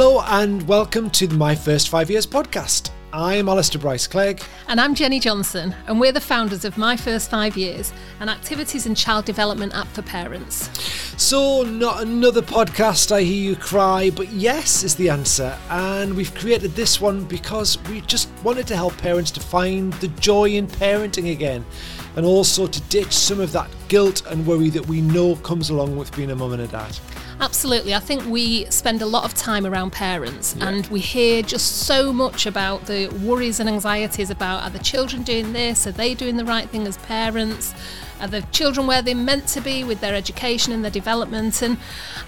[0.00, 2.90] Hello and welcome to the My First Five Years podcast.
[3.12, 4.40] I'm Alistair Bryce Clegg.
[4.68, 8.86] And I'm Jennie Johnson, and we're the founders of My First Five Years, an activities
[8.86, 10.70] and child development app for parents.
[11.20, 15.58] So, not another podcast, I hear you cry, but yes is the answer.
[15.68, 20.08] And we've created this one because we just wanted to help parents to find the
[20.20, 21.66] joy in parenting again
[22.14, 25.96] and also to ditch some of that guilt and worry that we know comes along
[25.96, 26.96] with being a mum and a dad.
[27.40, 27.94] Absolutely.
[27.94, 30.68] I think we spend a lot of time around parents yeah.
[30.68, 35.22] and we hear just so much about the worries and anxieties about are the children
[35.22, 35.86] doing this?
[35.86, 37.74] Are they doing the right thing as parents?
[38.20, 41.62] Are the children where they're meant to be with their education and their development?
[41.62, 41.78] And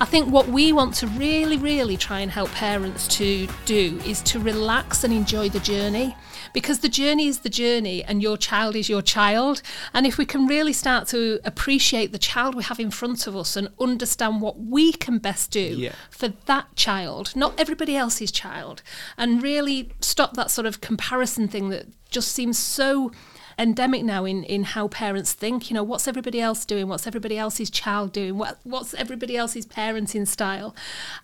[0.00, 4.22] I think what we want to really, really try and help parents to do is
[4.22, 6.16] to relax and enjoy the journey
[6.52, 9.62] because the journey is the journey and your child is your child.
[9.92, 13.36] And if we can really start to appreciate the child we have in front of
[13.36, 15.92] us and understand what we can best do yeah.
[16.10, 18.82] for that child, not everybody else's child,
[19.16, 23.12] and really stop that sort of comparison thing that just seems so
[23.60, 25.70] endemic now in in how parents think.
[25.70, 26.88] You know, what's everybody else doing?
[26.88, 28.38] What's everybody else's child doing?
[28.38, 30.74] What what's everybody else's parenting style?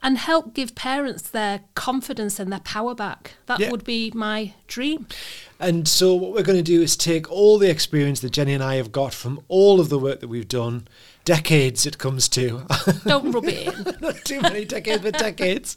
[0.02, 3.34] And help give parents their confidence and their power back.
[3.46, 3.70] That yeah.
[3.70, 5.06] would be my dream.
[5.58, 8.62] And so, what we're going to do is take all the experience that Jennie and
[8.62, 10.86] I have got from all of the work that we've done,
[11.24, 12.66] decades it comes to.
[13.04, 13.96] Don't rub it in.
[14.00, 15.76] Not too many decades, but decades.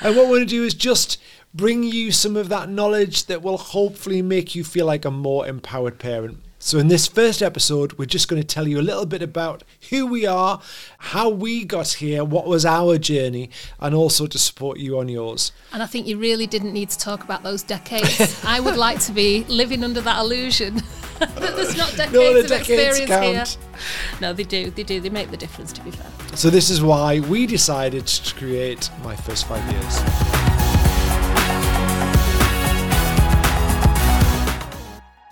[0.00, 1.18] And what we're going to do is just
[1.54, 5.46] bring you some of that knowledge that will hopefully make you feel like a more
[5.46, 6.38] empowered parent.
[6.62, 9.64] So, in this first episode, we're just going to tell you a little bit about
[9.88, 10.60] who we are,
[10.98, 13.48] how we got here, what was our journey,
[13.80, 15.52] and also to support you on yours.
[15.72, 18.44] And I think you really didn't need to talk about those decades.
[18.44, 20.74] I would like to be living under that illusion
[21.18, 23.48] that there's not decades no, the of decades experience count.
[23.48, 24.18] here.
[24.20, 24.70] No, they do.
[24.70, 25.00] They do.
[25.00, 26.36] They make the difference, to be fair.
[26.36, 30.49] So, this is why we decided to create My First Five Years.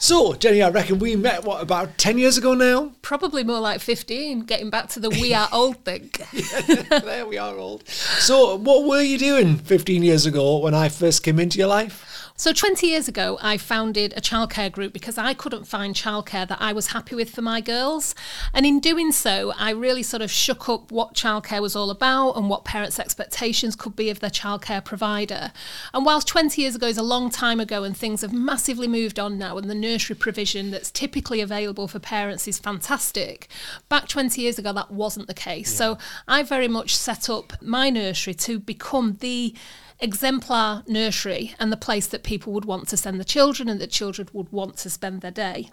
[0.09, 2.93] So, Jennie, I reckon we met, what, about 10 years ago now?
[3.03, 6.11] Probably more like 15, getting back to the we are old thing.
[6.33, 7.87] yeah, there we are old.
[7.87, 12.08] So, what were you doing 15 years ago when I first came into your life?
[12.41, 16.59] So 20 years ago, I founded a childcare group because I couldn't find childcare that
[16.61, 18.15] I was happy with for my girls.
[18.55, 22.37] And in doing so, I really sort of shook up what childcare was all about
[22.37, 25.51] and what parents' expectations could be of their childcare provider.
[25.93, 29.19] And whilst 20 years ago is a long time ago and things have massively moved
[29.19, 33.49] on now, and the nursery provision that's typically available for parents is fantastic,
[33.89, 35.73] back 20 years ago, that wasn't the case.
[35.73, 35.77] Yeah.
[35.77, 35.99] So
[36.29, 39.57] I very much set up my nursery to become the
[40.01, 43.91] exemplar nursery and the place that people would want to send the children and that
[43.91, 45.69] children would want to spend their day.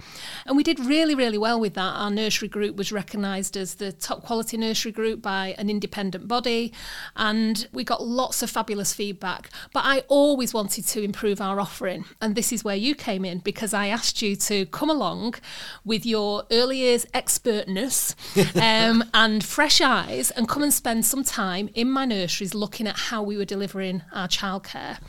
[0.45, 1.93] And we did really, really well with that.
[1.93, 6.73] Our nursery group was recognised as the top quality nursery group by an independent body,
[7.15, 9.49] and we got lots of fabulous feedback.
[9.73, 13.39] But I always wanted to improve our offering, and this is where you came in
[13.39, 15.35] because I asked you to come along
[15.83, 18.15] with your early years expertness
[18.55, 22.97] um, and fresh eyes and come and spend some time in my nurseries looking at
[22.97, 24.99] how we were delivering our childcare.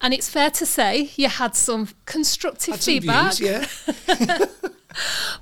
[0.00, 3.34] And it's fair to say you had some constructive had feedback.
[3.34, 4.44] Views, yeah.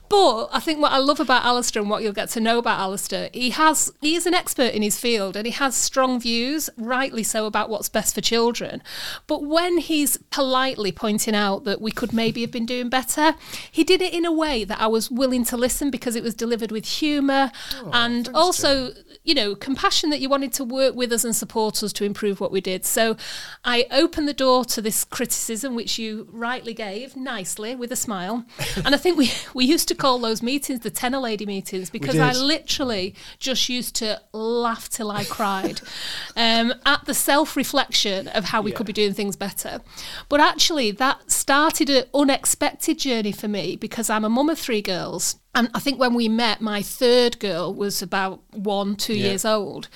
[0.09, 2.79] But I think what I love about Alistair and what you'll get to know about
[2.79, 6.71] Alistair, he has he is an expert in his field and he has strong views,
[6.77, 8.83] rightly so, about what's best for children.
[9.27, 13.35] But when he's politely pointing out that we could maybe have been doing better,
[13.71, 16.35] he did it in a way that I was willing to listen because it was
[16.35, 18.93] delivered with humour oh, and also,
[19.25, 22.41] you know, compassion that you wanted to work with us and support us to improve
[22.41, 22.85] what we did.
[22.85, 23.17] So
[23.65, 28.45] I opened the door to this criticism, which you rightly gave nicely with a smile.
[28.85, 32.19] and I think we we used to call those meetings the TENA Lady meetings because
[32.19, 35.81] I literally just used to laugh till I cried
[36.37, 38.77] um, at the self reflection of how we yeah.
[38.77, 39.81] could be doing things better.
[40.29, 44.83] But actually, that started an unexpected journey for me because I'm a mum of three
[44.83, 45.37] girls.
[45.57, 49.29] And I think when we met, my third girl was about one, two yeah.
[49.29, 49.89] years old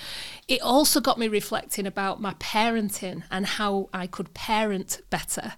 [0.50, 5.52] it also got me reflecting about my parenting and how I could parent better,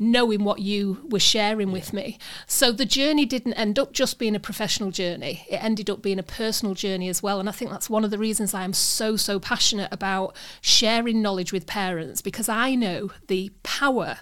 [0.00, 1.74] knowing what you were sharing yeah.
[1.74, 2.18] with me.
[2.48, 6.18] So the journey didn't end up just being a professional journey, it ended up being
[6.18, 7.38] a personal journey as well.
[7.38, 11.22] And I think that's one of the reasons I am so, so passionate about sharing
[11.22, 14.18] knowledge with parents because I know the power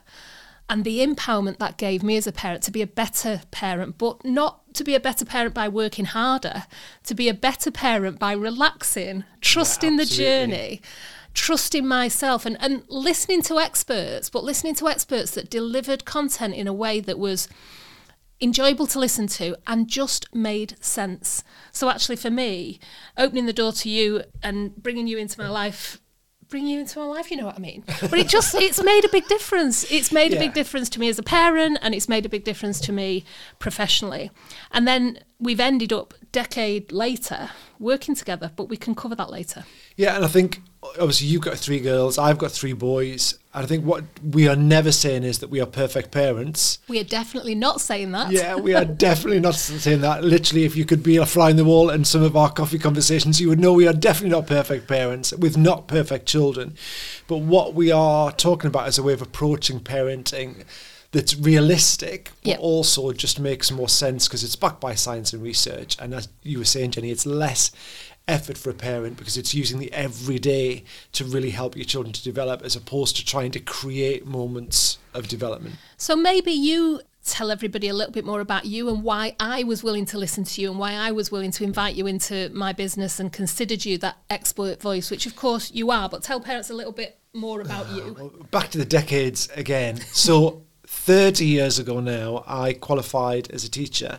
[0.70, 4.24] and the empowerment that gave me as a parent to be a better parent, but
[4.24, 6.62] not to be a better parent by working harder,
[7.02, 10.80] to be a better parent by relaxing, trusting yeah, the journey,
[11.34, 16.68] trusting myself, and, and listening to experts, but listening to experts that delivered content in
[16.68, 17.48] a way that was
[18.40, 21.42] enjoyable to listen to and just made sense.
[21.72, 22.78] So, actually, for me,
[23.18, 26.00] opening the door to you and bringing you into my life
[26.50, 27.84] bring you into my life, you know what I mean?
[28.00, 29.90] But it just, it's made a big difference.
[29.90, 32.44] It's made a big difference to me as a parent and it's made a big
[32.44, 33.24] difference to me
[33.58, 34.30] professionally.
[34.72, 39.64] And then we've ended up decade later working together, but we can cover that later.
[39.96, 43.38] Yeah, and I think obviously you've got three girls, I've got three boys.
[43.52, 46.78] And I think what we are never saying is that we are perfect parents.
[46.88, 48.30] We are definitely not saying that.
[48.30, 50.22] Yeah, we are definitely not saying that.
[50.22, 52.78] Literally, if you could be a fly in the wall in some of our coffee
[52.78, 56.76] conversations, you would know we are definitely not perfect parents with not perfect children.
[57.26, 60.64] But what we are talking about is a way of approaching parenting
[61.12, 62.58] that's realistic, but Yep.
[62.60, 65.96] also just makes more sense because it's backed by science and research.
[65.98, 67.72] And as you were saying, Jennie, it's less
[68.30, 72.22] effort for a parent because it's using the everyday to really help your children to
[72.22, 75.74] develop as opposed to trying to create moments of development.
[75.96, 79.82] So maybe you tell everybody a little bit more about you and why I was
[79.82, 82.72] willing to listen to you and why I was willing to invite you into my
[82.72, 86.70] business and considered you that expert voice, which of course you are, but tell parents
[86.70, 88.46] a little bit more about ah, you.
[88.50, 90.00] back to the decades again.
[90.12, 94.18] So 30 years ago now, I qualified as a teacher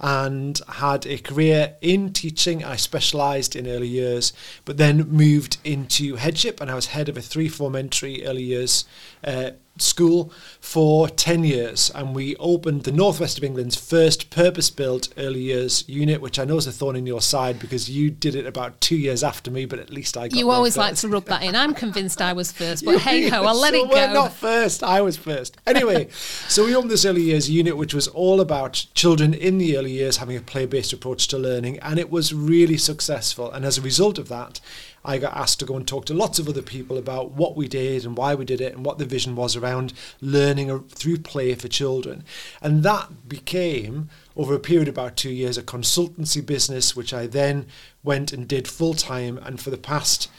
[0.00, 2.64] and had a career in teaching.
[2.64, 4.32] I specialised in early years,
[4.64, 8.42] but then moved into headship, and I was head of a three form entry early
[8.42, 8.84] years
[9.22, 11.90] uh, school for 10 years.
[11.94, 16.44] And we opened the northwest of England's first purpose built early years unit, which I
[16.44, 19.50] know is a thorn in your side because you did it about two years after
[19.50, 21.56] me, but at least I got You always like to rub that in.
[21.56, 24.12] I'm convinced I was first, but hey ho, I'll let So it we're go.
[24.12, 24.82] not first.
[24.84, 25.56] I was first.
[25.66, 26.08] Anyway,
[26.48, 29.92] so we opened this early years unit, which was all about children in the early
[29.92, 33.50] years having a play-based approach to learning, and it was really successful.
[33.50, 34.60] And as a result of that,
[35.04, 37.68] I got asked to go and talk to lots of other people about what we
[37.68, 41.54] did and why we did it and what the vision was around learning through play
[41.54, 42.24] for children.
[42.62, 47.26] And that became, over a period of about two years, a consultancy business, which I
[47.26, 47.66] then
[48.02, 49.38] went and did full time.
[49.38, 50.30] And for the past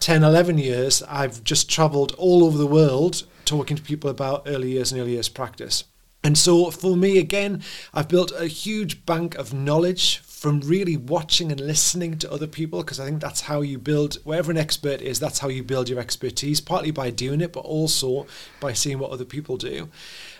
[0.00, 4.72] 10, 11 years, I've just traveled all over the world talking to people about early
[4.72, 5.84] years and early years practice.
[6.22, 7.62] And so for me, again,
[7.92, 12.82] I've built a huge bank of knowledge from really watching and listening to other people
[12.82, 15.88] because I think that's how you build, wherever an expert is, that's how you build
[15.88, 18.26] your expertise, partly by doing it, but also
[18.60, 19.88] by seeing what other people do.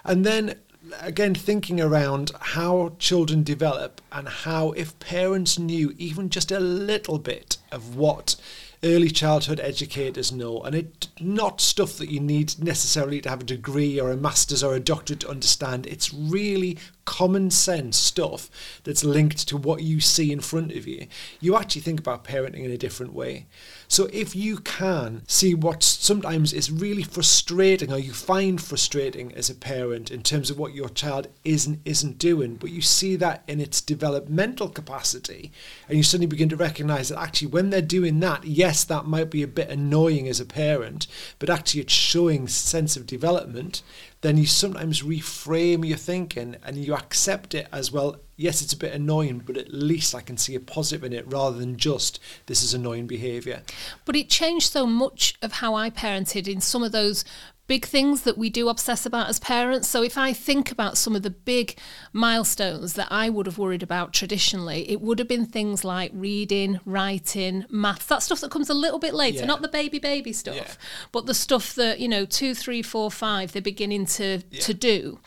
[0.04, 0.56] And then
[1.00, 7.18] again thinking around how children develop and how if parents knew even just a little
[7.18, 8.36] bit of what
[8.82, 13.44] early childhood educators know and it not stuff that you need necessarily to have a
[13.44, 18.50] degree or a master's or a doctorate to understand it's really common sense stuff
[18.84, 21.06] that's linked to what you see in front of you
[21.40, 23.46] you actually think about parenting in a different way.
[23.88, 29.50] So if you can see what sometimes is really frustrating or you find frustrating as
[29.50, 33.42] a parent in terms of what your child isn't isn't doing, but you see that
[33.46, 35.52] in its developmental capacity
[35.88, 39.30] and you suddenly begin to recognize that actually when they're doing that, yes, that might
[39.30, 41.06] be a bit annoying as a parent,
[41.38, 43.82] but actually it's showing sense of development,
[44.24, 48.16] then you sometimes reframe your thinking and you accept it as well.
[48.36, 51.30] Yes, it's a bit annoying, but at least I can see a positive in it
[51.30, 53.60] rather than just this is annoying behavior.
[54.06, 57.26] But it changed so much of how I parented in some of those
[57.66, 59.88] big things that we do obsess about as parents.
[59.88, 61.78] So if I think about some of the big
[62.12, 66.78] milestones that I would have worried about traditionally, it would have been things like reading,
[66.84, 69.46] writing, maths, that stuff that comes a little bit later, Yeah.
[69.46, 70.70] not the baby baby stuff, Yeah.
[71.10, 75.18] but the stuff that, you know, two, three, four, five, they're beginning to to do.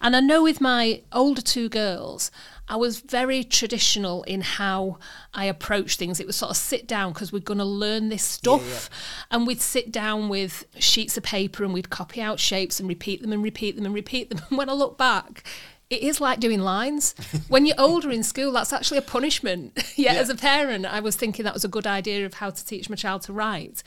[0.00, 2.30] And I know with my older two girls,
[2.68, 4.98] I was very traditional in how
[5.34, 6.20] I approached things.
[6.20, 8.88] It was sort of sit down because we're going to learn this stuff.
[9.30, 13.22] And we'd sit down with sheets of paper and we'd copy out shapes and repeat
[13.22, 14.40] them and repeat them and repeat them.
[14.50, 15.44] And when I look back,
[15.90, 17.14] it is like doing lines.
[17.48, 19.72] when you're older in school, that's actually a punishment.
[19.96, 20.20] Yet Yeah.
[20.20, 22.88] as a parent, I was thinking that was a good idea of how to teach
[22.88, 23.82] my child to write.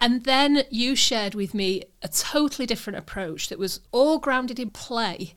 [0.00, 4.70] And then you shared with me a totally different approach that was all grounded in
[4.70, 5.34] play.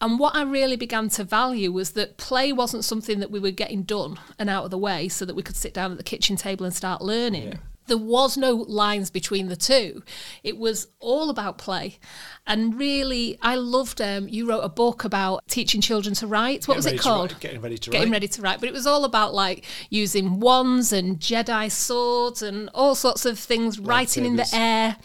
[0.00, 3.50] And what I really began to value was that play wasn't something that we were
[3.50, 6.04] getting done and out of the way so that we could sit down at the
[6.04, 7.58] kitchen table and start learning.
[7.88, 10.02] There was no lines between the two.
[10.44, 11.98] It was all about play.
[12.46, 16.66] And really, I loved, um, you wrote a book about teaching children to write.
[16.68, 17.32] What was it called?
[17.32, 18.16] write- getting ready to Getting write.
[18.16, 18.60] ready to write.
[18.60, 23.38] But it was all about like using wands and Jedi swords and all sorts of
[23.38, 24.96] things, writing in the air.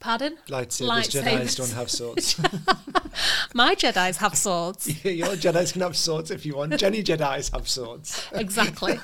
[0.00, 0.38] Pardon?
[0.48, 2.40] Lightsabers, Jedi's don't have swords.
[3.54, 4.88] My Jedi's have swords.
[5.04, 6.76] Yeah, Your Jedi's can have swords if you want.
[6.78, 8.26] Jennie Jedi's have swords.
[8.32, 8.98] exactly.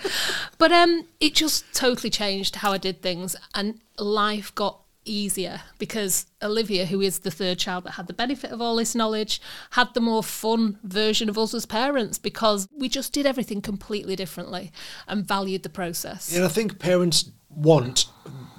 [0.56, 6.26] But um, it just totally changed how I did things, and life got easier because
[6.42, 9.40] Olivia, who is the third child that had the benefit of all this knowledge,
[9.72, 14.16] had the more fun version of us as parents because we just did everything completely
[14.16, 14.72] differently
[15.06, 16.34] and valued the process.
[16.34, 18.06] And I think parents want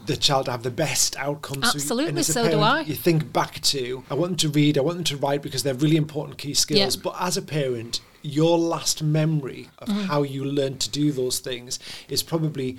[0.07, 1.63] the child to have the best outcomes.
[1.75, 2.81] Absolutely, as a so do I.
[2.81, 5.63] You think back to, I want them to read, I want them to write because
[5.63, 6.95] they're really important key skills.
[6.95, 7.01] Yeah.
[7.03, 10.03] But as a parent, your last memory of Mm-hmm.
[10.05, 12.77] how you learned to do those things is probably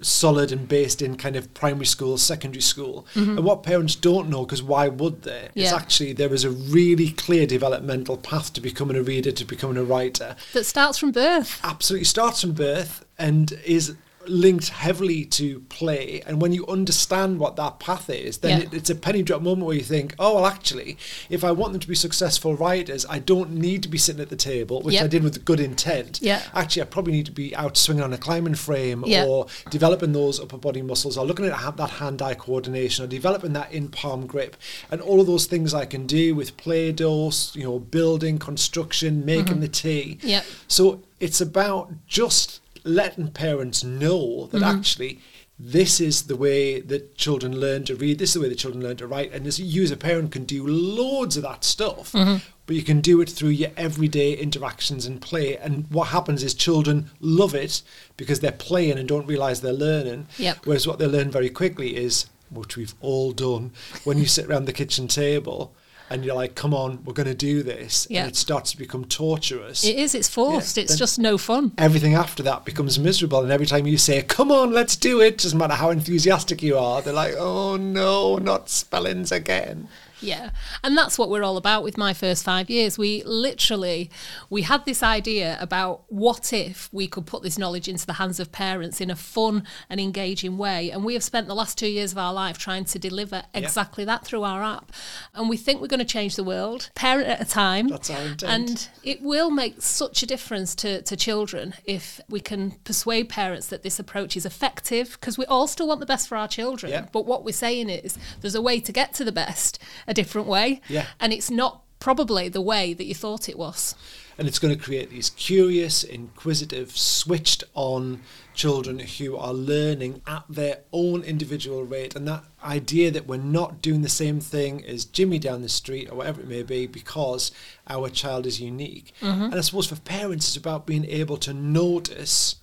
[0.00, 3.04] solid and based in kind of primary school, secondary school.
[3.16, 5.48] And what parents don't know, because why would they?
[5.56, 5.76] Is Mm-hmm.
[5.76, 9.82] Actually there is a really clear developmental path to becoming a reader, to becoming a
[9.84, 11.60] writer That starts from birth.
[11.64, 13.96] absolutely starts from birth and is
[14.30, 18.66] linked heavily to play and when you understand what that path is then Yeah.
[18.66, 20.96] it, it's a penny drop moment where you think oh well actually
[21.30, 24.28] if i want them to be successful writers i don't need to be sitting at
[24.28, 25.04] the table which Yeah.
[25.04, 26.42] i did with good intent Yeah.
[26.54, 29.24] actually i probably need to be out swinging on a climbing frame Yeah.
[29.24, 33.52] or developing those upper body muscles or looking at ha- that hand-eye coordination or developing
[33.54, 34.56] that in-palm grip
[34.90, 39.44] and all of those things i can do with play-doh you know building construction making
[39.44, 39.60] mm-hmm.
[39.60, 40.42] the tea Yeah.
[40.66, 44.78] so it's about just letting parents know that mm-hmm.
[44.78, 45.20] actually
[45.58, 48.82] this is the way that children learn to read, this is the way that children
[48.82, 49.32] learn to write.
[49.32, 52.36] And as you as a parent can do loads of that stuff, mm-hmm.
[52.66, 55.56] but you can do it through your everyday interactions and play.
[55.56, 57.82] And what happens is children love it
[58.16, 60.28] because they're playing and don't realize they're learning.
[60.38, 60.58] Yep.
[60.64, 63.72] Whereas what they learn very quickly is, which we've all done,
[64.04, 65.74] when you sit around the kitchen table
[66.10, 68.06] and you're like, come on, we're going to do this.
[68.08, 68.22] Yeah.
[68.22, 70.76] And it starts to become torturous It is, it's forced.
[70.76, 71.72] Yeah, it's just no fun.
[71.78, 73.42] everything after that becomes miserable.
[73.42, 76.78] And every time you say, come on, let's do it, doesn't matter how enthusiastic you
[76.78, 79.88] are, they're like, oh no, not spellings again.
[80.20, 80.50] Yeah.
[80.82, 82.98] And that's what we're all about with my first 5 years.
[82.98, 84.10] We literally
[84.50, 88.40] we had this idea about what if we could put this knowledge into the hands
[88.40, 91.86] of parents in a fun and engaging way and we have spent the last 2
[91.86, 94.92] years of our life trying to deliver exactly that through our app.
[95.34, 97.88] And we think we're going to change the world parent at a time.
[97.88, 98.44] That's our intent.
[98.44, 103.68] And it will make such a difference to, to children if we can persuade parents
[103.68, 106.92] that this approach is effective because we all still want the best for our children.
[106.92, 107.06] Yeah.
[107.12, 109.78] But what we're saying is there's a way to get to the best
[110.08, 110.80] a different way.
[110.88, 111.06] Yeah.
[111.20, 113.94] And it's not probably the way that you thought it was.
[114.38, 118.22] And it's going to create these curious, inquisitive, switched on
[118.54, 122.14] children who are learning at their own individual rate.
[122.14, 126.08] And that idea that we're not doing the same thing as Jimmy down the street
[126.08, 127.50] or whatever it may be because
[127.88, 129.12] our child is unique.
[129.20, 129.44] Mm-hmm.
[129.44, 132.56] And I suppose for parents, it's about being able to notice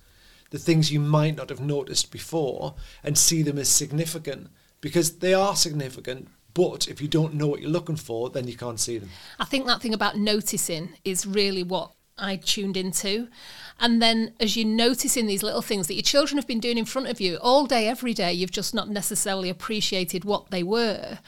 [0.50, 2.74] the things you might not have noticed before
[3.04, 4.48] and see them as significant
[4.80, 6.28] because they are significant.
[6.56, 9.10] But if you don't know what you're looking for, then you can't see them.
[9.38, 13.28] I think that thing about noticing is really what I tuned into.
[13.78, 16.86] And then as you're noticing these little things that your children have been doing in
[16.86, 21.18] front of you all day, every day, you've just not necessarily appreciated what they were.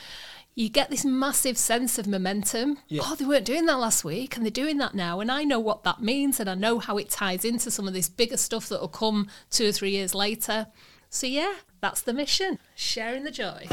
[0.54, 2.78] You get this massive sense of momentum.
[2.88, 3.02] Yeah.
[3.04, 5.20] Oh, they weren't doing that last week and they're doing that now.
[5.20, 7.92] And I know what that means and I know how it ties into some of
[7.92, 10.68] this bigger stuff that will come two or three years later.
[11.10, 13.68] So, yeah, that's the mission sharing the joy.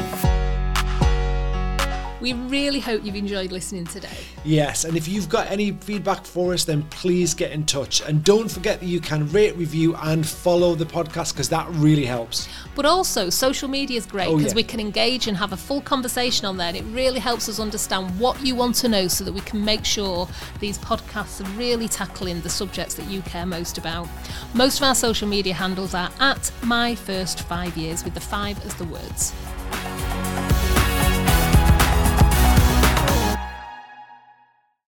[2.22, 4.17] We really hope you've enjoyed listening today.
[4.45, 8.01] Yes, and if you've got any feedback for us, then please get in touch.
[8.01, 12.05] And don't forget that you can rate, review, and follow the podcast because that really
[12.05, 12.48] helps.
[12.74, 14.57] But also, social media is great Oh, because yeah.
[14.57, 16.69] we can engage and have a full conversation on there.
[16.69, 19.63] And it really helps us understand what you want to know so that we can
[19.63, 20.27] make sure
[20.60, 24.07] these podcasts are really tackling the subjects that you care most about.
[24.53, 28.63] Most of our social media handles are at my first five years with the five
[28.65, 29.34] as the words.